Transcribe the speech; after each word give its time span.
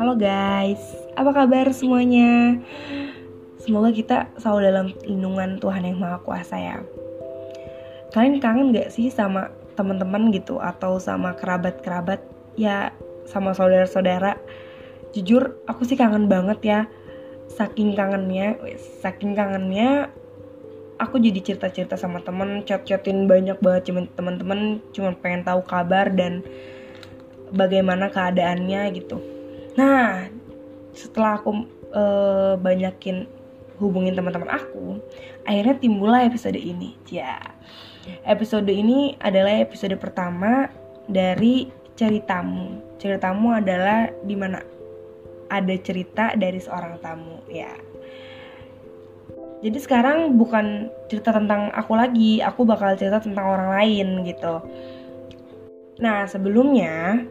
Halo 0.00 0.16
guys, 0.16 0.80
apa 1.12 1.36
kabar 1.36 1.68
semuanya? 1.76 2.56
Semoga 3.60 3.92
kita 3.92 4.32
selalu 4.40 4.60
dalam 4.64 4.86
lindungan 5.04 5.60
Tuhan 5.60 5.84
yang 5.84 6.00
Maha 6.00 6.24
Kuasa 6.24 6.56
ya. 6.56 6.80
Kalian 8.16 8.40
kangen 8.40 8.72
gak 8.72 8.96
sih 8.96 9.12
sama 9.12 9.52
teman-teman 9.76 10.32
gitu 10.32 10.56
atau 10.56 10.96
sama 10.96 11.36
kerabat-kerabat 11.36 12.24
ya 12.56 12.96
sama 13.28 13.52
saudara-saudara? 13.52 14.40
Jujur 15.12 15.60
aku 15.68 15.84
sih 15.84 16.00
kangen 16.00 16.32
banget 16.32 16.64
ya. 16.64 16.80
Saking 17.52 17.92
kangennya, 17.92 18.56
saking 19.04 19.36
kangennya 19.36 20.08
aku 20.96 21.20
jadi 21.20 21.40
cerita-cerita 21.44 21.96
sama 22.00 22.24
temen, 22.24 22.64
chat-chatin 22.64 23.28
banyak 23.28 23.60
banget 23.60 23.92
cuman 23.92 24.04
teman-teman 24.16 24.60
cuma 24.96 25.12
pengen 25.16 25.44
tahu 25.44 25.60
kabar 25.64 26.08
dan 26.12 26.40
bagaimana 27.52 28.08
keadaannya 28.10 28.96
gitu. 28.96 29.20
Nah, 29.76 30.26
setelah 30.96 31.38
aku 31.38 31.68
uh, 31.92 32.56
banyakin 32.56 33.28
hubungin 33.76 34.16
teman-teman 34.16 34.48
aku, 34.48 34.98
akhirnya 35.44 35.76
timbullah 35.76 36.24
episode 36.24 36.56
ini. 36.56 36.96
Ya, 37.12 37.38
episode 38.24 38.68
ini 38.72 39.14
adalah 39.20 39.60
episode 39.60 39.94
pertama 40.00 40.72
dari 41.06 41.68
ceritamu. 41.94 42.96
Ceritamu 42.96 43.52
adalah 43.52 44.08
di 44.24 44.32
mana 44.32 44.64
ada 45.52 45.74
cerita 45.78 46.32
dari 46.34 46.58
seorang 46.58 46.98
tamu. 47.04 47.44
Ya, 47.52 47.76
jadi 49.64 49.78
sekarang 49.80 50.36
bukan 50.36 50.92
cerita 51.08 51.32
tentang 51.32 51.72
aku 51.72 51.96
lagi, 51.96 52.44
aku 52.44 52.68
bakal 52.68 52.92
cerita 52.92 53.24
tentang 53.24 53.46
orang 53.56 53.70
lain 53.80 54.08
gitu. 54.28 54.60
Nah, 55.96 56.28
sebelumnya 56.28 57.24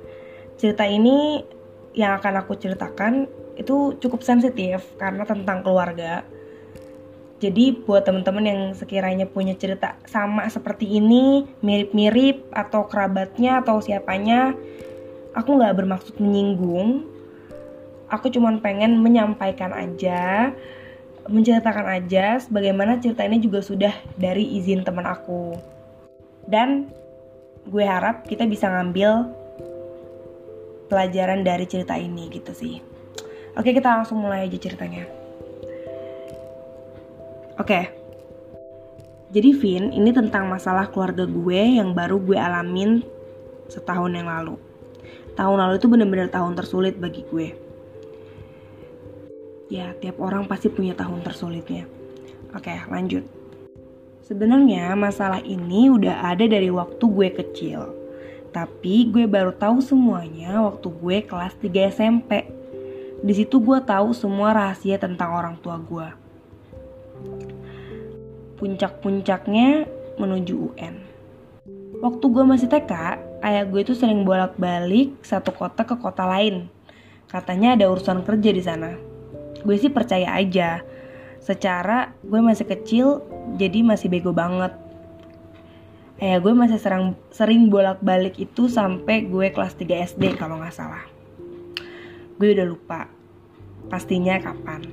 cerita 0.58 0.90
ini 0.90 1.46
yang 1.94 2.18
akan 2.18 2.42
aku 2.42 2.58
ceritakan 2.58 3.30
itu 3.56 3.94
cukup 4.02 4.26
sensitif 4.26 4.84
karena 4.98 5.22
tentang 5.24 5.62
keluarga. 5.62 6.26
Jadi 7.38 7.78
buat 7.86 8.08
teman-teman 8.08 8.46
yang 8.48 8.62
sekiranya 8.74 9.30
punya 9.30 9.54
cerita 9.54 10.00
sama 10.10 10.50
seperti 10.50 10.98
ini, 10.98 11.46
mirip-mirip 11.62 12.50
atau 12.50 12.90
kerabatnya 12.90 13.62
atau 13.62 13.84
siapanya, 13.84 14.56
aku 15.38 15.62
nggak 15.62 15.78
bermaksud 15.78 16.18
menyinggung. 16.18 17.06
Aku 18.10 18.34
cuma 18.34 18.50
pengen 18.58 18.98
menyampaikan 18.98 19.76
aja 19.78 20.54
menceritakan 21.26 21.86
aja 21.90 22.38
bagaimana 22.54 23.02
cerita 23.02 23.26
ini 23.26 23.42
juga 23.42 23.62
sudah 23.62 23.94
dari 24.18 24.46
izin 24.62 24.86
teman 24.86 25.10
aku. 25.10 25.58
Dan 26.46 26.94
gue 27.66 27.82
harap 27.82 28.30
kita 28.30 28.46
bisa 28.46 28.70
ngambil 28.70 29.26
pelajaran 30.86 31.42
dari 31.42 31.66
cerita 31.66 31.98
ini 31.98 32.30
gitu 32.30 32.54
sih. 32.54 32.78
Oke, 33.58 33.74
kita 33.74 33.90
langsung 33.90 34.22
mulai 34.22 34.46
aja 34.46 34.58
ceritanya. 34.62 35.10
Oke. 37.58 37.90
Jadi 39.34 39.50
Vin, 39.58 39.92
ini 39.92 40.14
tentang 40.14 40.46
masalah 40.48 40.88
keluarga 40.94 41.26
gue 41.26 41.82
yang 41.82 41.92
baru 41.98 42.22
gue 42.22 42.38
alamin 42.38 43.02
setahun 43.68 44.14
yang 44.14 44.30
lalu. 44.30 44.56
Tahun 45.34 45.58
lalu 45.58 45.82
itu 45.82 45.90
bener-bener 45.90 46.30
tahun 46.30 46.54
tersulit 46.56 46.96
bagi 47.02 47.26
gue 47.28 47.65
Ya, 49.66 49.98
tiap 49.98 50.22
orang 50.22 50.46
pasti 50.46 50.70
punya 50.70 50.94
tahun 50.94 51.26
tersulitnya. 51.26 51.90
Oke, 52.54 52.70
lanjut. 52.86 53.26
Sebenarnya 54.22 54.94
masalah 54.94 55.42
ini 55.42 55.90
udah 55.90 56.22
ada 56.22 56.46
dari 56.46 56.70
waktu 56.70 57.02
gue 57.02 57.30
kecil. 57.34 57.90
Tapi 58.54 59.10
gue 59.10 59.26
baru 59.26 59.50
tahu 59.58 59.82
semuanya 59.82 60.62
waktu 60.62 60.86
gue 60.86 61.18
kelas 61.26 61.58
3 61.58 61.90
SMP. 61.90 62.46
Di 63.26 63.34
situ 63.34 63.58
gue 63.58 63.82
tahu 63.82 64.14
semua 64.14 64.54
rahasia 64.54 65.02
tentang 65.02 65.34
orang 65.34 65.58
tua 65.58 65.82
gue. 65.82 66.08
Puncak-puncaknya 68.62 69.90
menuju 70.22 70.78
UN. 70.78 70.96
Waktu 72.06 72.26
gue 72.30 72.44
masih 72.46 72.70
TK, 72.70 72.94
ayah 73.42 73.66
gue 73.66 73.82
tuh 73.82 73.98
sering 73.98 74.22
bolak-balik 74.30 75.26
satu 75.26 75.50
kota 75.50 75.90
ke 75.90 75.98
kota 75.98 76.30
lain. 76.30 76.70
Katanya 77.26 77.74
ada 77.74 77.90
urusan 77.90 78.22
kerja 78.22 78.54
di 78.54 78.62
sana 78.62 79.15
gue 79.66 79.76
sih 79.82 79.90
percaya 79.90 80.38
aja. 80.38 80.86
Secara 81.42 82.14
gue 82.22 82.40
masih 82.40 82.70
kecil 82.70 83.26
jadi 83.58 83.82
masih 83.82 84.08
bego 84.14 84.32
banget. 84.32 84.72
Ya 86.22 86.40
gue 86.40 86.54
masih 86.56 86.80
sering 86.80 87.18
sering 87.34 87.68
bolak-balik 87.68 88.40
itu 88.40 88.72
sampai 88.72 89.28
gue 89.28 89.52
kelas 89.52 89.76
3 89.76 90.16
SD 90.16 90.38
kalau 90.40 90.62
nggak 90.62 90.72
salah. 90.72 91.04
Gue 92.38 92.56
udah 92.56 92.66
lupa 92.70 93.10
pastinya 93.90 94.40
kapan. 94.40 94.86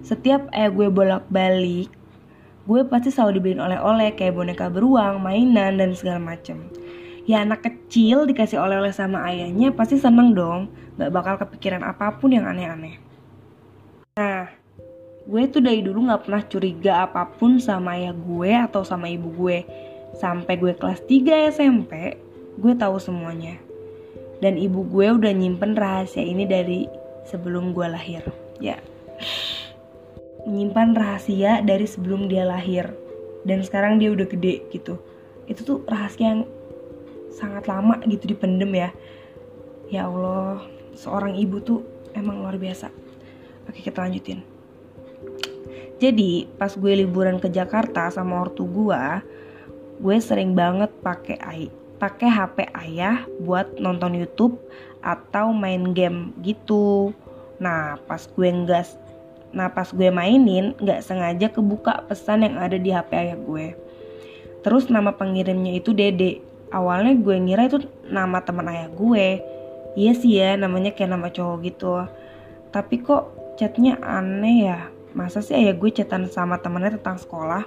Setiap 0.00 0.48
ayah 0.54 0.70
gue 0.70 0.88
bolak-balik 0.88 1.90
gue 2.62 2.80
pasti 2.86 3.10
selalu 3.10 3.42
dibeliin 3.42 3.62
oleh-oleh 3.62 4.14
kayak 4.14 4.38
boneka 4.38 4.70
beruang, 4.70 5.18
mainan, 5.18 5.82
dan 5.82 5.90
segala 5.98 6.22
macem. 6.22 6.70
Ya 7.26 7.42
anak 7.42 7.66
kecil 7.66 8.26
dikasih 8.26 8.58
oleh-oleh 8.58 8.94
sama 8.94 9.22
ayahnya 9.30 9.74
pasti 9.74 9.98
seneng 9.98 10.34
dong, 10.34 10.70
gak 10.98 11.10
bakal 11.10 11.34
kepikiran 11.42 11.82
apa 11.82 12.18
pun 12.18 12.34
yang 12.34 12.46
aneh-aneh. 12.46 12.98
Nah, 14.12 14.44
gue 15.24 15.42
tuh 15.48 15.64
dari 15.64 15.80
dulu 15.80 16.04
gak 16.12 16.28
pernah 16.28 16.44
curiga 16.44 16.92
apa 17.08 17.32
pun 17.32 17.56
sama 17.56 17.96
ayah 17.96 18.12
gue 18.12 18.52
atau 18.52 18.84
sama 18.84 19.08
ibu 19.08 19.32
gue. 19.32 19.64
Sampai 20.20 20.60
gue 20.60 20.76
kelas 20.76 21.00
3 21.08 21.48
SMP, 21.48 22.20
gue 22.60 22.72
tahu 22.76 23.00
semuanya. 23.00 23.56
Dan 24.44 24.60
ibu 24.60 24.84
gue 24.84 25.16
udah 25.16 25.32
nyimpen 25.32 25.72
rahasia 25.72 26.20
ini 26.20 26.44
dari 26.44 26.84
sebelum 27.24 27.72
gue 27.72 27.88
lahir. 27.88 28.20
Ya, 28.60 28.76
menyimpan 30.44 30.92
rahasia 30.92 31.64
dari 31.64 31.88
sebelum 31.88 32.28
dia 32.28 32.44
lahir. 32.44 32.92
Dan 33.48 33.64
sekarang 33.64 33.96
dia 33.96 34.12
udah 34.12 34.28
gede 34.28 34.68
gitu. 34.76 35.00
Itu 35.48 35.64
tuh 35.64 35.78
rahasia 35.88 36.36
yang 36.36 36.44
sangat 37.32 37.64
lama 37.64 37.96
gitu 38.04 38.28
dipendem 38.28 38.76
ya. 38.76 38.92
Ya 39.88 40.04
Allah, 40.04 40.68
seorang 40.92 41.32
ibu 41.40 41.64
tuh 41.64 41.80
emang 42.12 42.44
luar 42.44 42.60
biasa. 42.60 42.92
Oke 43.68 43.80
kita 43.84 44.04
lanjutin. 44.04 44.42
Jadi 46.02 46.50
pas 46.58 46.74
gue 46.74 46.92
liburan 46.98 47.38
ke 47.38 47.46
Jakarta 47.46 48.10
sama 48.10 48.42
ortu 48.42 48.66
gue, 48.66 49.02
gue 50.02 50.16
sering 50.18 50.58
banget 50.58 50.90
pakai 50.98 51.38
pakai 52.02 52.26
HP 52.26 52.56
ayah 52.74 53.22
buat 53.38 53.78
nonton 53.78 54.18
YouTube 54.18 54.58
atau 54.98 55.54
main 55.54 55.94
game 55.94 56.34
gitu. 56.42 57.14
Nah 57.62 58.02
pas 58.10 58.26
gue 58.26 58.48
nggak 58.50 58.86
Nah 59.52 59.68
pas 59.68 59.84
gue 59.84 60.08
mainin 60.08 60.72
nggak 60.80 61.04
sengaja 61.04 61.52
kebuka 61.52 62.08
pesan 62.08 62.48
yang 62.48 62.56
ada 62.56 62.80
di 62.80 62.88
HP 62.88 63.10
ayah 63.14 63.38
gue. 63.38 63.76
Terus 64.64 64.88
nama 64.88 65.12
pengirimnya 65.12 65.76
itu 65.76 65.92
Dede. 65.92 66.40
Awalnya 66.72 67.14
gue 67.20 67.36
ngira 67.36 67.68
itu 67.68 67.84
nama 68.08 68.40
teman 68.40 68.66
ayah 68.72 68.88
gue. 68.88 69.44
Iya 69.92 70.12
sih 70.16 70.40
ya 70.40 70.56
namanya 70.56 70.96
kayak 70.96 71.12
nama 71.12 71.28
cowok 71.28 71.58
gitu. 71.68 71.92
Tapi 72.72 73.04
kok 73.04 73.41
chatnya 73.62 73.94
aneh 74.02 74.66
ya. 74.66 74.90
Masa 75.14 75.38
sih 75.38 75.54
ayah 75.54 75.70
gue 75.78 75.90
chatan 75.94 76.26
sama 76.26 76.58
temennya 76.58 76.98
tentang 76.98 77.14
sekolah? 77.22 77.62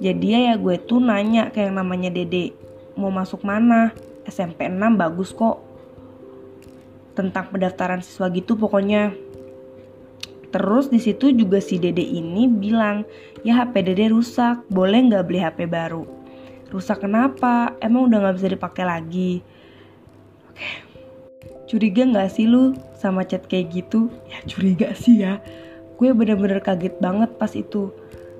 Jadi 0.00 0.32
ayah 0.32 0.56
gue 0.56 0.80
tuh 0.80 1.04
nanya 1.04 1.52
kayak 1.52 1.68
yang 1.68 1.76
namanya 1.84 2.08
dede 2.08 2.56
mau 2.96 3.12
masuk 3.12 3.44
mana? 3.44 3.92
SMP 4.24 4.72
6 4.72 4.80
bagus 4.96 5.36
kok. 5.36 5.60
Tentang 7.12 7.52
pendaftaran 7.52 8.00
siswa 8.00 8.32
gitu 8.32 8.56
pokoknya. 8.56 9.12
Terus 10.48 10.88
di 10.88 10.96
situ 10.96 11.28
juga 11.32 11.60
si 11.60 11.80
Dede 11.80 12.04
ini 12.04 12.44
bilang, 12.44 13.08
ya 13.40 13.64
HP 13.64 13.88
Dede 13.88 14.12
rusak, 14.12 14.64
boleh 14.68 15.08
nggak 15.08 15.24
beli 15.24 15.40
HP 15.40 15.64
baru? 15.64 16.04
Rusak 16.68 17.04
kenapa? 17.04 17.76
Emang 17.80 18.08
udah 18.08 18.20
nggak 18.20 18.36
bisa 18.36 18.48
dipakai 18.52 18.84
lagi? 18.84 19.40
Oke, 20.48 20.68
Curiga 21.72 22.04
gak 22.04 22.36
sih 22.36 22.44
lu 22.44 22.76
sama 23.02 23.26
chat 23.26 23.50
kayak 23.50 23.74
gitu? 23.74 24.06
Ya 24.30 24.38
curiga 24.46 24.94
sih 24.94 25.26
ya. 25.26 25.42
Gue 25.98 26.14
bener-bener 26.14 26.62
kaget 26.62 27.02
banget 27.02 27.34
pas 27.34 27.50
itu. 27.58 27.90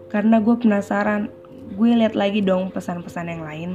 Karena 0.06 0.38
gue 0.38 0.54
penasaran. 0.54 1.26
Gue 1.74 1.98
lihat 1.98 2.14
lagi 2.14 2.38
dong 2.38 2.70
pesan-pesan 2.70 3.26
yang 3.26 3.42
lain. 3.42 3.70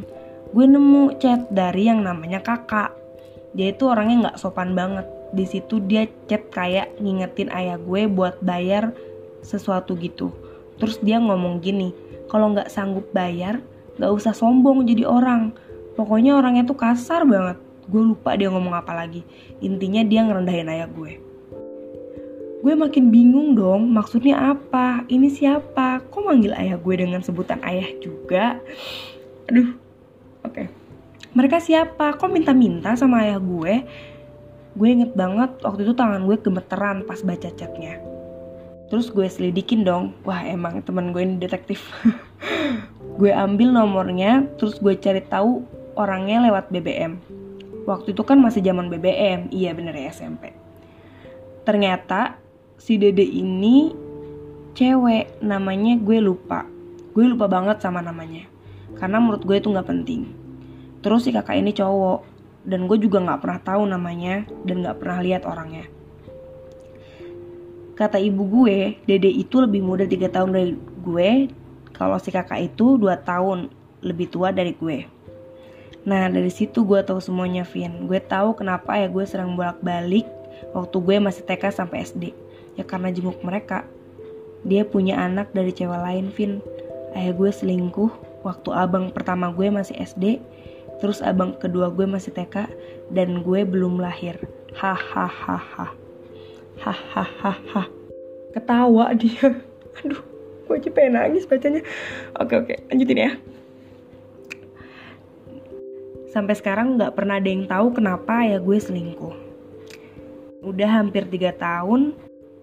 Gue 0.56 0.64
nemu 0.64 1.20
chat 1.20 1.52
dari 1.52 1.92
yang 1.92 2.08
namanya 2.08 2.40
kakak. 2.40 2.96
Dia 3.52 3.76
itu 3.76 3.84
orangnya 3.92 4.32
gak 4.32 4.40
sopan 4.40 4.72
banget. 4.72 5.04
Di 5.36 5.44
situ 5.44 5.84
dia 5.84 6.08
chat 6.32 6.48
kayak 6.48 6.96
ngingetin 7.04 7.52
ayah 7.52 7.76
gue 7.76 8.08
buat 8.08 8.40
bayar 8.40 8.96
sesuatu 9.44 10.00
gitu. 10.00 10.32
Terus 10.80 11.04
dia 11.04 11.20
ngomong 11.20 11.60
gini, 11.60 11.92
kalau 12.32 12.54
nggak 12.54 12.70
sanggup 12.70 13.10
bayar, 13.12 13.60
nggak 13.98 14.14
usah 14.14 14.32
sombong 14.32 14.86
jadi 14.86 15.10
orang. 15.10 15.52
Pokoknya 15.98 16.38
orangnya 16.38 16.64
tuh 16.64 16.78
kasar 16.78 17.26
banget 17.26 17.67
gue 17.88 18.02
lupa 18.04 18.36
dia 18.36 18.52
ngomong 18.52 18.76
apa 18.76 18.92
lagi. 18.92 19.24
Intinya 19.64 20.04
dia 20.04 20.28
ngerendahin 20.28 20.68
ayah 20.68 20.88
gue. 20.92 21.24
Gue 22.58 22.74
makin 22.76 23.08
bingung 23.08 23.56
dong 23.56 23.88
maksudnya 23.88 24.52
apa? 24.56 25.08
Ini 25.08 25.32
siapa? 25.32 26.04
Kok 26.12 26.22
manggil 26.28 26.52
ayah 26.52 26.76
gue 26.76 26.96
dengan 27.00 27.24
sebutan 27.24 27.64
ayah 27.64 27.88
juga? 28.04 28.60
Aduh 29.48 29.72
oke. 30.44 30.54
Okay. 30.54 30.68
mereka 31.38 31.62
siapa? 31.62 32.18
Kok 32.18 32.34
minta-minta 32.34 32.98
sama 32.98 33.24
ayah 33.24 33.40
gue? 33.40 33.86
Gue 34.76 34.88
inget 34.90 35.16
banget 35.16 35.54
waktu 35.64 35.88
itu 35.88 35.94
tangan 35.96 36.28
gue 36.28 36.36
gemeteran 36.44 37.08
pas 37.08 37.22
baca 37.24 37.50
chatnya. 37.56 38.04
Terus 38.92 39.14
gue 39.14 39.28
selidikin 39.30 39.88
dong 39.88 40.18
wah 40.28 40.44
emang 40.44 40.84
teman 40.84 41.16
gue 41.16 41.24
ini 41.24 41.40
detektif. 41.40 41.88
Gue 43.18 43.34
ambil 43.34 43.74
nomornya 43.74 44.46
terus 44.62 44.78
gue 44.78 44.94
cari 44.94 45.26
tahu 45.26 45.66
orangnya 45.98 46.46
lewat 46.46 46.70
BBM 46.70 47.18
waktu 47.88 48.12
itu 48.12 48.22
kan 48.28 48.38
masih 48.38 48.60
zaman 48.62 48.92
BBM 48.92 49.50
iya 49.50 49.72
bener 49.72 49.96
ya 49.96 50.12
SMP 50.12 50.52
ternyata 51.64 52.38
si 52.78 53.02
dede 53.02 53.26
ini 53.26 54.08
cewek 54.78 55.42
namanya 55.42 55.98
gue 55.98 56.22
lupa. 56.22 56.70
Gue 57.18 57.26
lupa 57.26 57.50
banget 57.50 57.82
sama 57.82 58.06
namanya. 58.06 58.46
Karena 59.02 59.18
menurut 59.18 59.42
gue 59.42 59.58
itu 59.58 59.74
nggak 59.74 59.90
penting. 59.90 60.30
Terus 61.02 61.26
si 61.26 61.34
kakak 61.34 61.58
ini 61.58 61.74
cowok 61.74 62.22
dan 62.70 62.86
gue 62.86 62.98
juga 63.02 63.18
nggak 63.26 63.42
pernah 63.42 63.60
tahu 63.66 63.84
namanya 63.90 64.46
dan 64.70 64.86
nggak 64.86 65.02
pernah 65.02 65.20
lihat 65.26 65.50
orangnya. 65.50 65.90
Kata 67.98 68.22
ibu 68.22 68.46
gue, 68.46 69.02
Dede 69.10 69.34
itu 69.34 69.58
lebih 69.58 69.82
muda 69.82 70.06
3 70.06 70.30
tahun 70.30 70.54
dari 70.54 70.78
gue, 71.02 71.30
kalau 71.98 72.22
si 72.22 72.30
kakak 72.30 72.62
itu 72.70 73.02
2 73.02 73.10
tahun 73.26 73.74
lebih 74.06 74.30
tua 74.30 74.54
dari 74.54 74.78
gue. 74.78 75.10
Nah 76.08 76.32
dari 76.32 76.48
situ 76.48 76.88
gue 76.88 77.04
tahu 77.04 77.20
semuanya 77.20 77.68
Vin. 77.68 78.08
Gue 78.08 78.24
tahu 78.24 78.56
kenapa 78.56 78.96
ya 78.96 79.12
gue 79.12 79.28
sering 79.28 79.60
bolak-balik 79.60 80.24
waktu 80.72 80.98
gue 81.04 81.16
masih 81.20 81.44
TK 81.44 81.76
sampai 81.76 82.08
SD. 82.08 82.32
Ya 82.80 82.88
karena 82.88 83.12
jenguk 83.12 83.44
mereka. 83.44 83.84
Dia 84.64 84.88
punya 84.88 85.20
anak 85.20 85.52
dari 85.52 85.76
cewek 85.76 86.00
lain 86.00 86.32
Vin. 86.32 86.64
Ayah 87.12 87.36
gue 87.36 87.52
selingkuh 87.52 88.42
waktu 88.48 88.70
abang 88.72 89.12
pertama 89.12 89.52
gue 89.52 89.68
masih 89.68 90.00
SD 90.00 90.40
Terus 90.98 91.22
abang 91.22 91.54
kedua 91.54 91.94
gue 91.94 92.10
masih 92.10 92.34
TK 92.34 92.70
dan 93.14 93.46
gue 93.46 93.62
belum 93.62 94.02
lahir. 94.02 94.42
Hahaha. 94.74 95.94
Hahaha. 96.82 97.84
Ketawa 98.54 99.14
dia. 99.14 99.62
Aduh, 100.02 100.22
gue 100.66 100.76
aja 100.78 100.90
pengen 100.90 101.18
nangis 101.18 101.46
bacanya. 101.46 101.82
Oke 102.38 102.54
oke, 102.58 102.74
lanjutin 102.90 103.18
ya. 103.18 103.32
Sampai 106.28 106.60
sekarang 106.60 107.00
nggak 107.00 107.16
pernah 107.16 107.40
ada 107.40 107.48
yang 107.48 107.64
tahu 107.72 107.96
kenapa 107.96 108.44
ya 108.44 108.60
gue 108.60 108.76
selingkuh. 108.76 109.36
Udah 110.60 111.00
hampir 111.00 111.24
3 111.24 111.56
tahun, 111.56 112.12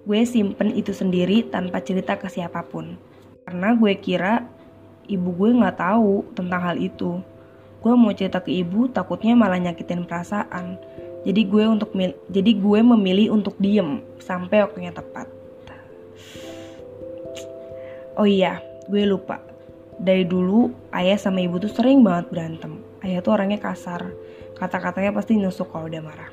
gue 0.05 0.21
simpen 0.29 0.77
itu 0.77 0.93
sendiri 0.93 1.49
tanpa 1.49 1.81
cerita 1.81 2.21
ke 2.21 2.29
siapa 2.29 2.61
pun. 2.69 3.01
Karena 3.49 3.73
gue 3.73 3.97
kira 3.97 4.45
ibu 5.09 5.33
gue 5.33 5.51
nggak 5.57 5.81
tahu 5.81 6.29
tentang 6.37 6.61
hal 6.61 6.77
itu. 6.77 7.25
Gue 7.81 7.93
mau 7.97 8.13
cerita 8.13 8.45
ke 8.45 8.53
ibu 8.53 8.93
takutnya 8.93 9.33
malah 9.33 9.57
nyakitin 9.57 10.05
perasaan. 10.05 10.77
Jadi 11.25 11.49
gue 11.49 11.65
untuk 11.65 11.97
jadi 12.29 12.53
gue 12.53 12.81
memilih 12.85 13.33
untuk 13.33 13.57
diem 13.57 14.05
sampai 14.21 14.61
waktunya 14.61 14.93
tepat. 14.93 15.25
Oh 18.21 18.29
iya 18.29 18.61
gue 18.93 19.09
lupa. 19.09 19.41
Dari 19.97 20.29
dulu 20.29 20.69
ayah 20.93 21.17
sama 21.17 21.41
ibu 21.41 21.57
tuh 21.57 21.73
sering 21.73 22.05
banget 22.05 22.29
berantem 22.29 22.84
ayah 23.05 23.21
tuh 23.21 23.37
orangnya 23.37 23.61
kasar. 23.61 24.11
Kata-katanya 24.57 25.13
pasti 25.13 25.37
nusuk 25.37 25.69
kalau 25.69 25.87
udah 25.87 26.03
marah. 26.03 26.31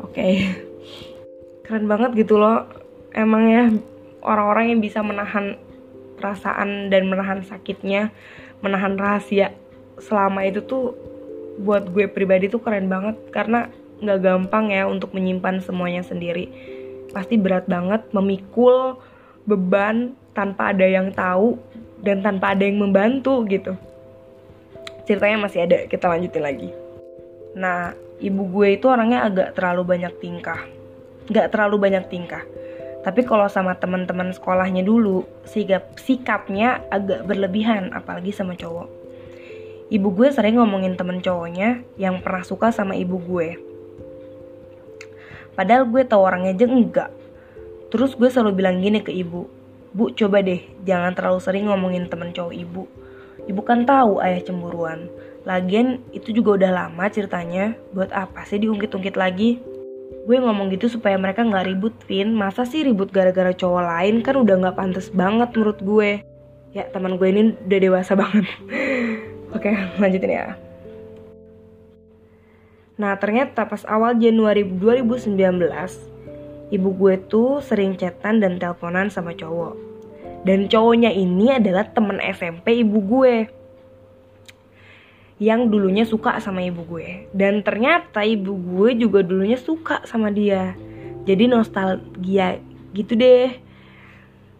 Oke. 0.00 0.16
Okay. 0.16 0.34
keren 1.68 1.86
banget 1.86 2.16
gitu 2.16 2.40
loh. 2.40 2.66
Emang 3.12 3.44
ya 3.46 3.68
orang-orang 4.24 4.74
yang 4.74 4.80
bisa 4.80 5.04
menahan 5.04 5.60
perasaan 6.16 6.92
dan 6.92 7.08
menahan 7.08 7.40
sakitnya 7.44 8.12
menahan 8.60 8.92
rahasia 9.00 9.56
selama 9.96 10.44
itu 10.44 10.60
tuh 10.64 10.92
buat 11.60 11.88
gue 11.92 12.08
pribadi 12.08 12.48
tuh 12.48 12.64
keren 12.64 12.88
banget. 12.88 13.20
Karena 13.30 13.68
nggak 14.00 14.20
gampang 14.24 14.72
ya 14.72 14.88
untuk 14.88 15.12
menyimpan 15.12 15.60
semuanya 15.60 16.00
sendiri. 16.00 16.48
Pasti 17.12 17.36
berat 17.36 17.68
banget 17.68 18.06
memikul 18.16 18.96
beban 19.44 20.14
tanpa 20.32 20.70
ada 20.72 20.86
yang 20.86 21.10
tahu 21.10 21.58
dan 22.00 22.22
tanpa 22.24 22.54
ada 22.54 22.64
yang 22.64 22.80
membantu 22.80 23.44
gitu 23.50 23.76
ceritanya 25.10 25.50
masih 25.50 25.66
ada 25.66 25.90
kita 25.90 26.06
lanjutin 26.06 26.44
lagi 26.46 26.70
nah 27.58 27.98
ibu 28.22 28.46
gue 28.46 28.78
itu 28.78 28.86
orangnya 28.86 29.26
agak 29.26 29.58
terlalu 29.58 29.98
banyak 29.98 30.14
tingkah 30.22 30.62
nggak 31.26 31.50
terlalu 31.50 31.90
banyak 31.90 32.06
tingkah 32.06 32.46
tapi 33.02 33.26
kalau 33.26 33.50
sama 33.50 33.74
teman-teman 33.74 34.30
sekolahnya 34.30 34.86
dulu 34.86 35.26
sikap 35.42 35.98
sikapnya 35.98 36.86
agak 36.94 37.26
berlebihan 37.26 37.90
apalagi 37.90 38.30
sama 38.30 38.54
cowok 38.54 39.00
Ibu 39.90 40.14
gue 40.14 40.30
sering 40.30 40.54
ngomongin 40.54 40.94
temen 40.94 41.18
cowoknya 41.18 41.82
yang 41.98 42.22
pernah 42.22 42.46
suka 42.46 42.70
sama 42.70 42.94
ibu 42.94 43.18
gue. 43.18 43.58
Padahal 45.58 45.82
gue 45.90 46.06
tau 46.06 46.22
orangnya 46.22 46.54
aja 46.54 46.70
enggak. 46.70 47.10
Terus 47.90 48.14
gue 48.14 48.30
selalu 48.30 48.62
bilang 48.62 48.78
gini 48.78 49.02
ke 49.02 49.10
ibu, 49.10 49.50
Bu 49.90 50.14
coba 50.14 50.46
deh 50.46 50.62
jangan 50.86 51.10
terlalu 51.18 51.42
sering 51.42 51.66
ngomongin 51.66 52.06
temen 52.06 52.30
cowok 52.30 52.54
ibu. 52.54 52.86
Ibu 53.48 53.60
kan 53.64 53.88
tahu 53.88 54.20
ayah 54.20 54.42
cemburuan. 54.44 55.08
Lagian 55.48 56.04
itu 56.12 56.36
juga 56.36 56.60
udah 56.60 56.70
lama 56.84 57.04
ceritanya, 57.08 57.72
buat 57.96 58.12
apa 58.12 58.44
sih 58.44 58.60
diungkit-ungkit 58.60 59.16
lagi? 59.16 59.62
Gue 60.28 60.36
ngomong 60.36 60.68
gitu 60.76 60.92
supaya 60.92 61.16
mereka 61.16 61.40
nggak 61.40 61.64
ribut, 61.64 61.96
Vin. 62.04 62.36
Masa 62.36 62.68
sih 62.68 62.84
ribut 62.84 63.08
gara-gara 63.08 63.56
cowok 63.56 63.82
lain 63.82 64.20
kan 64.20 64.36
udah 64.36 64.54
nggak 64.60 64.76
pantas 64.76 65.08
banget 65.08 65.48
menurut 65.56 65.80
gue. 65.80 66.10
Ya 66.76 66.84
teman 66.92 67.16
gue 67.16 67.28
ini 67.32 67.56
udah 67.56 67.78
dewasa 67.80 68.12
banget. 68.20 68.44
Oke, 69.56 69.72
lanjutin 69.96 70.30
ya. 70.36 70.54
Nah, 73.00 73.16
ternyata 73.16 73.64
pas 73.64 73.80
awal 73.88 74.20
Januari 74.20 74.60
2019, 74.60 75.40
ibu 76.68 76.88
gue 76.92 77.14
tuh 77.32 77.64
sering 77.64 77.96
chatan 77.96 78.44
dan 78.44 78.60
teleponan 78.60 79.08
sama 79.08 79.32
cowok. 79.32 79.89
Dan 80.44 80.68
cowoknya 80.68 81.12
ini 81.12 81.52
adalah 81.52 81.88
temen 81.88 82.16
SMP 82.20 82.80
ibu 82.80 82.98
gue. 83.04 83.48
Yang 85.40 85.60
dulunya 85.72 86.04
suka 86.04 86.36
sama 86.40 86.64
ibu 86.64 86.84
gue. 86.84 87.28
Dan 87.32 87.64
ternyata 87.64 88.24
ibu 88.24 88.56
gue 88.56 88.96
juga 88.96 89.24
dulunya 89.24 89.56
suka 89.56 90.04
sama 90.08 90.28
dia. 90.32 90.76
Jadi 91.28 91.48
nostalgia 91.48 92.60
gitu 92.96 93.16
deh. 93.16 93.52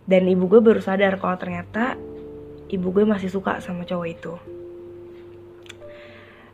Dan 0.05 0.29
ibu 0.29 0.49
gue 0.49 0.61
baru 0.61 0.81
sadar 0.81 1.17
kalau 1.17 1.37
ternyata 1.41 1.97
ibu 2.71 2.89
gue 2.95 3.05
masih 3.05 3.29
suka 3.29 3.59
sama 3.59 3.83
cowok 3.83 4.09
itu 4.09 4.35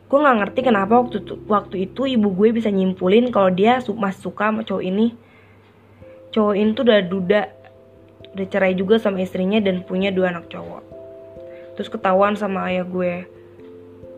gue 0.07 0.15
nggak 0.23 0.37
ngerti 0.39 0.59
kenapa 0.63 1.03
waktu 1.03 1.19
itu, 1.19 1.35
waktu 1.51 1.75
itu 1.83 2.01
ibu 2.07 2.31
gue 2.31 2.55
bisa 2.55 2.71
nyimpulin 2.71 3.27
kalau 3.27 3.51
dia 3.51 3.83
masih 3.83 4.31
suka 4.31 4.49
sama 4.49 4.63
cowok 4.63 4.83
ini 4.87 5.11
cowok 6.31 6.55
ini 6.55 6.69
tuh 6.71 6.83
udah 6.87 6.99
duda 7.03 7.41
udah 8.33 8.47
cerai 8.49 8.73
juga 8.75 8.97
sama 8.97 9.23
istrinya 9.23 9.61
dan 9.61 9.85
punya 9.85 10.11
dua 10.11 10.33
anak 10.33 10.49
cowok. 10.51 10.83
Terus 11.77 11.89
ketahuan 11.93 12.33
sama 12.33 12.67
ayah 12.73 12.83
gue. 12.83 13.23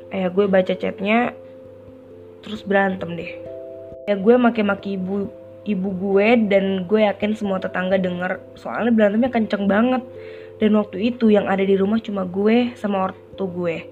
Ayah 0.10 0.30
gue 0.32 0.46
baca 0.48 0.74
chatnya 0.74 1.36
terus 2.39 2.63
berantem 2.63 3.20
deh. 3.20 3.32
Ya 4.08 4.16
gue 4.16 4.36
maki-maki 4.39 4.96
ibu 4.96 5.28
ibu 5.68 5.89
gue 5.92 6.28
dan 6.50 6.88
gue 6.88 7.04
yakin 7.04 7.36
semua 7.36 7.60
tetangga 7.60 8.00
denger. 8.00 8.39
Soalnya 8.56 8.96
berantemnya 8.96 9.32
kenceng 9.32 9.68
banget. 9.68 10.01
Dan 10.60 10.75
waktu 10.75 11.16
itu 11.16 11.32
yang 11.32 11.48
ada 11.48 11.63
di 11.63 11.75
rumah 11.80 12.00
cuma 12.04 12.28
gue 12.28 12.75
sama 12.75 13.12
ortu 13.12 13.46
gue. 13.48 13.86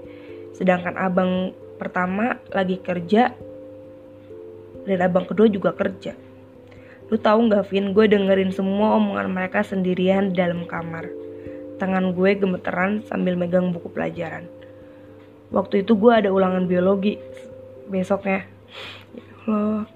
Sedangkan 0.55 0.95
abang 0.99 1.55
pertama 1.77 2.41
lagi 2.51 2.81
kerja 2.81 3.31
dan 4.87 4.99
abang 5.03 5.27
kedua 5.27 5.47
juga 5.51 5.75
kerja. 5.75 6.26
Lu 7.07 7.15
tahu 7.15 7.47
nggak 7.47 7.71
Vin, 7.71 7.95
gue 7.95 8.03
dengerin 8.03 8.51
semua 8.51 8.99
omongan 8.99 9.31
mereka 9.31 9.63
sendirian 9.63 10.35
di 10.35 10.43
dalam 10.43 10.67
kamar. 10.67 11.07
Tangan 11.79 12.11
gue 12.11 12.35
gemeteran 12.35 12.99
sambil 13.07 13.39
megang 13.39 13.71
buku 13.71 13.87
pelajaran. 13.87 14.43
Waktu 15.47 15.87
itu 15.87 15.95
gue 15.95 16.11
ada 16.11 16.29
ulangan 16.35 16.67
biologi. 16.67 17.15
Besoknya. 17.87 18.43
Ya 19.15 19.23
Allah, 19.47 19.87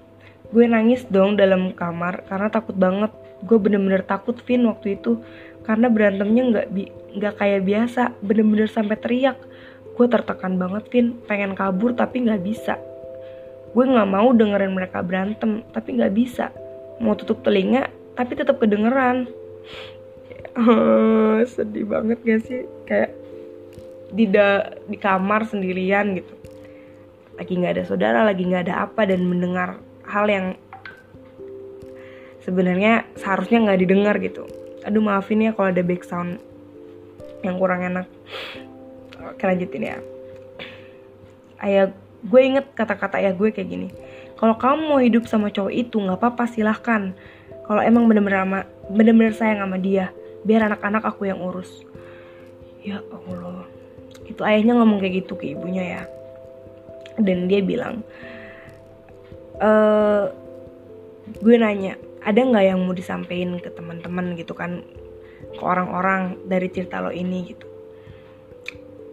gue 0.48 0.64
nangis 0.64 1.04
dong 1.04 1.36
dalam 1.36 1.76
kamar 1.76 2.24
karena 2.32 2.48
takut 2.48 2.72
banget. 2.80 3.12
Gue 3.44 3.60
bener-bener 3.60 4.00
takut 4.08 4.40
Vin 4.48 4.64
waktu 4.64 4.96
itu. 4.96 5.20
Karena 5.68 5.92
berantemnya 5.92 6.42
nggak 6.48 6.66
nggak 7.12 7.34
kayak 7.36 7.60
biasa, 7.68 8.16
bener-bener 8.24 8.72
sampai 8.72 8.96
teriak. 8.96 9.36
Gue 10.00 10.08
tertekan 10.08 10.56
banget 10.56 10.88
Vin. 10.88 11.20
Pengen 11.28 11.52
kabur 11.52 11.92
tapi 11.92 12.24
nggak 12.24 12.40
bisa. 12.40 12.80
Gue 13.76 13.84
nggak 13.84 14.08
mau 14.08 14.32
dengerin 14.32 14.72
mereka 14.72 15.04
berantem 15.04 15.60
tapi 15.76 16.00
nggak 16.00 16.16
bisa 16.16 16.48
mau 17.02 17.18
tutup 17.18 17.42
telinga 17.42 17.90
tapi 18.14 18.38
tetap 18.38 18.62
kedengeran. 18.62 19.26
Oh, 20.54 21.40
sedih 21.42 21.88
banget 21.88 22.18
gak 22.22 22.40
sih? 22.46 22.62
Kayak 22.86 23.10
di 24.12 24.28
da 24.28 24.76
di 24.86 24.94
kamar 25.00 25.48
sendirian 25.48 26.14
gitu. 26.14 26.34
Lagi 27.40 27.52
nggak 27.58 27.72
ada 27.80 27.84
saudara 27.88 28.20
lagi 28.22 28.44
nggak 28.44 28.68
ada 28.68 28.86
apa 28.86 29.08
dan 29.08 29.24
mendengar 29.24 29.80
hal 30.04 30.28
yang 30.28 30.46
sebenarnya 32.44 33.08
seharusnya 33.16 33.64
nggak 33.64 33.80
didengar 33.80 34.14
gitu. 34.20 34.44
Aduh 34.84 35.00
maafin 35.00 35.42
ya 35.42 35.56
kalau 35.56 35.72
ada 35.72 35.80
background 35.80 36.38
yang 37.42 37.56
kurang 37.56 37.82
enak. 37.82 38.06
Oke 39.32 39.42
lanjutin 39.48 39.88
ya. 39.88 39.98
Ayah 41.58 41.90
gue 42.22 42.40
inget 42.44 42.66
kata-kata 42.76 43.18
ya 43.18 43.34
gue 43.34 43.50
kayak 43.50 43.66
gini 43.66 43.88
kalau 44.42 44.58
kamu 44.58 44.80
mau 44.90 44.98
hidup 44.98 45.30
sama 45.30 45.54
cowok 45.54 45.70
itu 45.70 46.02
nggak 46.02 46.18
apa-apa 46.18 46.50
silahkan. 46.50 47.14
Kalau 47.62 47.78
emang 47.78 48.10
bener-bener 48.10 48.42
sama 48.42 48.60
bener-bener 48.90 49.30
sayang 49.38 49.62
sama 49.62 49.78
dia 49.78 50.10
biar 50.42 50.66
anak-anak 50.66 51.06
aku 51.06 51.30
yang 51.30 51.38
urus. 51.38 51.86
Ya 52.82 52.98
allah. 53.14 53.62
Itu 54.26 54.42
ayahnya 54.42 54.74
ngomong 54.82 54.98
kayak 54.98 55.22
gitu 55.22 55.38
ke 55.38 55.54
ibunya 55.54 55.86
ya. 55.86 56.02
Dan 57.22 57.46
dia 57.46 57.62
bilang 57.62 58.02
e, 59.62 59.70
gue 61.38 61.54
nanya 61.54 61.94
ada 62.26 62.42
nggak 62.42 62.66
yang 62.66 62.82
mau 62.82 62.98
disampaikan 62.98 63.62
ke 63.62 63.70
teman-teman 63.70 64.34
gitu 64.34 64.58
kan? 64.58 64.82
Ke 65.54 65.62
orang-orang 65.62 66.34
dari 66.50 66.66
cerita 66.66 66.98
lo 66.98 67.14
ini 67.14 67.46
gitu. 67.46 67.66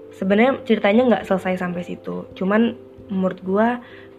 Sebenarnya 0.09 0.65
ceritanya 0.65 1.01
nggak 1.05 1.25
selesai 1.29 1.61
sampai 1.61 1.85
situ. 1.85 2.25
Cuman 2.33 2.88
menurut 3.09 3.41
gue 3.41 3.67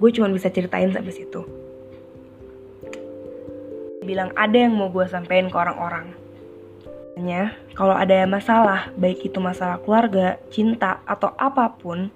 gue 0.02 0.10
cuma 0.18 0.28
bisa 0.30 0.50
ceritain 0.50 0.90
sampai 0.90 1.14
situ 1.14 1.46
bilang 4.04 4.34
ada 4.34 4.58
yang 4.58 4.74
mau 4.74 4.90
gue 4.90 5.06
sampein 5.06 5.46
ke 5.46 5.56
orang-orang 5.56 6.20
kalau 7.80 7.96
ada 7.96 8.24
masalah, 8.24 8.92
baik 8.96 9.28
itu 9.28 9.38
masalah 9.40 9.80
keluarga, 9.84 10.40
cinta, 10.48 11.04
atau 11.04 11.36
apa 11.36 11.68
pun, 11.76 12.08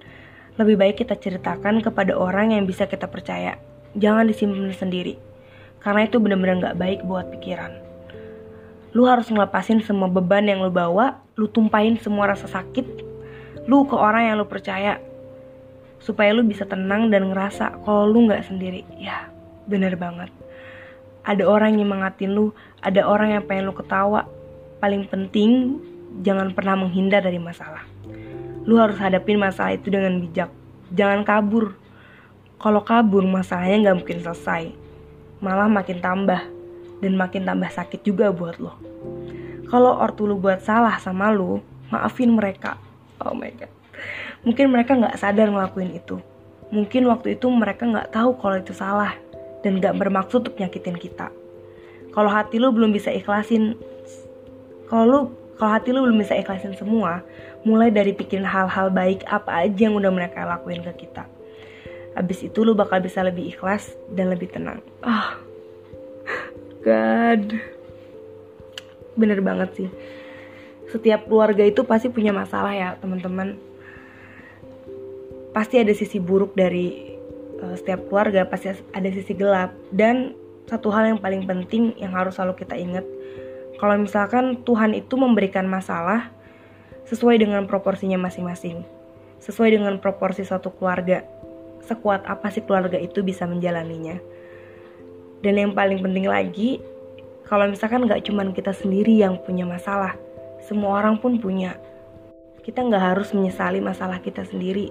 lebih 0.57 0.77
baik 0.81 1.05
kita 1.05 1.17
ceritakan 1.17 1.81
kepada 1.81 2.17
orang 2.17 2.53
yang 2.53 2.65
bisa 2.65 2.89
kita 2.89 3.05
percaya. 3.05 3.57
Jangan 3.97 4.25
disimpan 4.25 4.73
sendiri, 4.73 5.17
karena 5.81 6.09
itu 6.09 6.17
benar-benar 6.17 6.73
gak 6.73 6.77
baik 6.81 6.99
buat 7.05 7.29
pikiran. 7.33 7.73
Lu 8.97 9.05
harus 9.05 9.29
ngelepasin 9.29 9.83
semua 9.83 10.09
beban 10.09 10.47
yang 10.47 10.63
lu 10.63 10.71
bawa, 10.71 11.21
lu 11.37 11.45
tumpahin 11.51 11.99
semua 12.01 12.31
rasa 12.33 12.49
sakit, 12.49 12.85
lu 13.67 13.85
ke 13.85 13.95
orang 13.97 14.31
yang 14.31 14.35
lu 14.41 14.47
percaya, 14.47 14.97
supaya 16.05 16.37
lu 16.37 16.45
bisa 16.45 16.69
tenang 16.69 17.09
dan 17.09 17.33
ngerasa 17.33 17.81
kalau 17.81 18.05
lu 18.05 18.29
gak 18.29 18.45
sendiri. 18.45 18.85
Ya, 19.01 19.33
bener 19.65 19.97
banget. 19.97 20.29
Ada 21.25 21.41
orang 21.49 21.81
yang 21.81 21.89
mengatin 21.89 22.37
lu, 22.37 22.53
ada 22.85 23.01
orang 23.09 23.33
yang 23.33 23.43
pengen 23.49 23.65
lu 23.65 23.73
ketawa, 23.73 24.29
paling 24.77 25.09
penting 25.09 25.81
jangan 26.21 26.53
pernah 26.53 26.77
menghindar 26.77 27.25
dari 27.25 27.41
masalah. 27.41 27.81
Lu 28.69 28.77
harus 28.77 29.01
hadapin 29.01 29.41
masalah 29.41 29.73
itu 29.73 29.89
dengan 29.89 30.21
bijak. 30.21 30.53
Jangan 30.93 31.25
kabur. 31.25 31.73
Kalau 32.61 32.85
kabur 32.85 33.25
masalahnya 33.25 33.89
nggak 33.89 33.97
mungkin 34.05 34.19
selesai. 34.21 34.69
Malah 35.41 35.65
makin 35.65 35.97
tambah 36.05 36.41
dan 37.01 37.13
makin 37.17 37.49
tambah 37.49 37.73
sakit 37.73 38.05
juga 38.05 38.29
buat 38.29 38.61
lo. 38.61 38.77
Kalau 39.65 39.97
ortu 39.97 40.29
lu 40.29 40.37
buat 40.37 40.61
salah 40.61 41.01
sama 41.01 41.33
lu, 41.33 41.57
maafin 41.89 42.37
mereka. 42.37 42.77
Oh 43.17 43.33
my 43.33 43.49
god. 43.57 43.73
Mungkin 44.45 44.69
mereka 44.69 44.93
nggak 44.93 45.17
sadar 45.17 45.49
ngelakuin 45.49 45.97
itu. 45.97 46.21
Mungkin 46.69 47.09
waktu 47.09 47.37
itu 47.37 47.49
mereka 47.49 47.89
nggak 47.89 48.13
tahu 48.13 48.37
kalau 48.37 48.61
itu 48.61 48.73
salah 48.73 49.17
dan 49.65 49.81
nggak 49.81 49.97
bermaksud 49.97 50.45
untuk 50.45 50.57
nyakitin 50.61 50.97
kita. 50.97 51.33
Kalau 52.13 52.29
hati 52.29 52.61
lu 52.61 52.69
belum 52.69 52.93
bisa 52.93 53.09
ikhlasin 53.09 53.75
kalau 54.85 55.05
lu 55.09 55.19
kalau 55.57 55.71
hati 55.73 55.89
lu 55.89 56.05
belum 56.05 56.21
bisa 56.21 56.37
ikhlasin 56.37 56.77
semua 56.77 57.25
mulai 57.65 57.89
dari 57.89 58.13
pikirin 58.13 58.45
hal-hal 58.45 58.93
baik 58.93 59.25
apa 59.25 59.65
aja 59.65 59.89
yang 59.89 59.97
udah 59.97 60.13
mereka 60.13 60.45
lakuin 60.45 60.85
ke 60.85 61.05
kita. 61.05 61.25
Abis 62.15 62.45
itu 62.45 62.63
lu 62.63 62.77
bakal 62.77 63.01
bisa 63.01 63.25
lebih 63.25 63.49
ikhlas 63.51 63.97
dan 64.13 64.31
lebih 64.31 64.53
tenang. 64.53 64.79
Ah 65.01 65.09
oh, 65.09 65.31
God. 66.85 67.57
Bener 69.17 69.41
banget 69.41 69.69
sih. 69.75 69.89
Setiap 70.93 71.25
keluarga 71.25 71.65
itu 71.65 71.81
pasti 71.83 72.07
punya 72.13 72.31
masalah 72.31 72.71
ya 72.71 72.95
teman-teman 73.01 73.57
pasti 75.55 75.79
ada 75.79 75.95
sisi 75.95 76.19
buruk 76.19 76.51
dari 76.59 77.15
uh, 77.63 77.73
setiap 77.79 78.11
keluarga 78.11 78.43
pasti 78.43 78.75
ada 78.91 79.09
sisi 79.09 79.31
gelap 79.31 79.71
dan 79.95 80.35
satu 80.67 80.91
hal 80.91 81.15
yang 81.15 81.19
paling 81.23 81.47
penting 81.47 81.95
yang 81.95 82.11
harus 82.11 82.35
selalu 82.35 82.59
kita 82.59 82.75
ingat 82.75 83.05
kalau 83.75 83.95
misalkan 83.99 84.63
Tuhan 84.63 84.95
itu 84.95 85.19
memberikan 85.19 85.67
masalah 85.67 86.31
sesuai 87.05 87.37
dengan 87.43 87.67
proporsinya 87.67 88.15
masing-masing, 88.17 88.81
sesuai 89.43 89.75
dengan 89.75 89.99
proporsi 89.99 90.47
satu 90.47 90.71
keluarga, 90.73 91.27
sekuat 91.83 92.23
apa 92.25 92.47
sih 92.49 92.63
keluarga 92.63 92.95
itu 92.97 93.21
bisa 93.21 93.43
menjalaninya. 93.45 94.17
Dan 95.43 95.59
yang 95.59 95.71
paling 95.75 96.01
penting 96.01 96.25
lagi, 96.25 96.79
kalau 97.45 97.67
misalkan 97.69 98.07
nggak 98.07 98.25
cuma 98.25 98.47
kita 98.55 98.73
sendiri 98.73 99.11
yang 99.21 99.37
punya 99.43 99.67
masalah, 99.67 100.15
semua 100.63 101.03
orang 101.03 101.19
pun 101.19 101.37
punya. 101.37 101.77
Kita 102.65 102.81
nggak 102.81 103.03
harus 103.13 103.29
menyesali 103.35 103.77
masalah 103.83 104.17
kita 104.23 104.41
sendiri, 104.47 104.89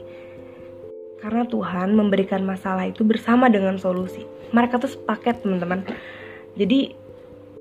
karena 1.25 1.49
Tuhan 1.49 1.97
memberikan 1.97 2.45
masalah 2.45 2.85
itu 2.85 3.00
bersama 3.00 3.49
dengan 3.49 3.81
solusi. 3.81 4.28
Mereka 4.52 4.76
tuh 4.76 4.93
sepaket 4.93 5.40
teman-teman. 5.40 5.81
Jadi 6.52 6.93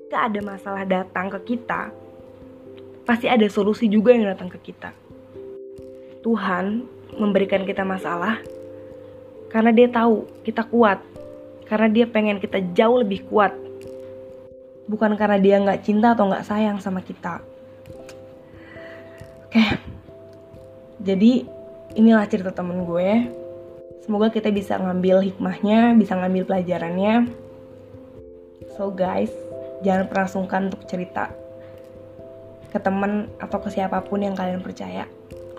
ketika 0.04 0.28
ada 0.28 0.40
masalah 0.44 0.84
datang 0.84 1.32
ke 1.32 1.56
kita, 1.56 1.88
pasti 3.08 3.24
ada 3.24 3.48
solusi 3.48 3.88
juga 3.88 4.12
yang 4.12 4.28
datang 4.28 4.52
ke 4.52 4.60
kita. 4.68 4.92
Tuhan 6.20 6.84
memberikan 7.16 7.64
kita 7.64 7.88
masalah 7.88 8.36
karena 9.48 9.72
dia 9.72 9.88
tahu 9.88 10.28
kita 10.44 10.68
kuat, 10.68 11.00
karena 11.64 11.88
dia 11.88 12.04
pengen 12.04 12.44
kita 12.44 12.60
jauh 12.76 13.00
lebih 13.00 13.24
kuat. 13.32 13.56
Bukan 14.92 15.16
karena 15.16 15.40
dia 15.40 15.56
nggak 15.56 15.80
cinta 15.80 16.12
atau 16.12 16.28
nggak 16.28 16.44
sayang 16.44 16.84
sama 16.84 17.00
kita. 17.00 17.40
Oke, 19.48 19.64
jadi 21.00 21.48
inilah 21.96 22.28
cerita 22.28 22.52
temen 22.52 22.84
gue. 22.84 23.40
Semoga 24.04 24.28
kita 24.28 24.52
bisa 24.52 24.76
ngambil 24.76 25.24
hikmahnya, 25.24 25.96
bisa 25.96 26.12
ngambil 26.12 26.44
pelajarannya. 26.44 27.32
So 28.76 28.92
guys, 28.92 29.32
jangan 29.80 30.12
pernah 30.12 30.28
sungkan 30.28 30.68
untuk 30.68 30.84
cerita 30.84 31.32
ke 32.68 32.76
teman 32.82 33.32
atau 33.40 33.62
ke 33.64 33.72
siapa 33.72 34.04
pun 34.04 34.20
yang 34.20 34.36
kalian 34.36 34.60
percaya 34.60 35.08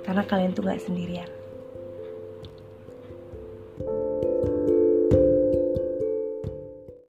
karena 0.03 0.21
kalian 0.27 0.51
tuh 0.51 0.67
gak 0.67 0.83
sendirian 0.83 1.31